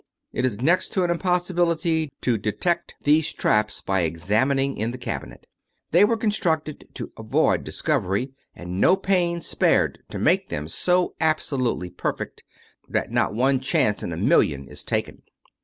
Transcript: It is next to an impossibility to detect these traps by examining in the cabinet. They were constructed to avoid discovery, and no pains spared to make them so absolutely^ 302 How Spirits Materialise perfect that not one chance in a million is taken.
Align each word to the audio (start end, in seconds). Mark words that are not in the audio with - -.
It 0.33 0.45
is 0.45 0.59
next 0.59 0.89
to 0.93 1.03
an 1.03 1.11
impossibility 1.11 2.09
to 2.21 2.35
detect 2.35 2.95
these 3.03 3.31
traps 3.31 3.81
by 3.81 3.99
examining 4.01 4.75
in 4.77 4.89
the 4.89 4.97
cabinet. 4.97 5.45
They 5.91 6.03
were 6.05 6.17
constructed 6.17 6.89
to 6.95 7.11
avoid 7.19 7.63
discovery, 7.63 8.31
and 8.55 8.81
no 8.81 8.97
pains 8.97 9.45
spared 9.45 9.99
to 10.09 10.17
make 10.17 10.49
them 10.49 10.67
so 10.67 11.13
absolutely^ 11.21 11.95
302 11.95 11.95
How 12.01 12.15
Spirits 12.15 12.41
Materialise 12.41 12.41
perfect 12.41 12.43
that 12.89 13.11
not 13.11 13.35
one 13.35 13.59
chance 13.59 14.01
in 14.01 14.11
a 14.11 14.17
million 14.17 14.67
is 14.69 14.83
taken. 14.83 15.21